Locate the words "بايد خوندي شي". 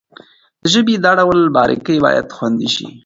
2.03-2.87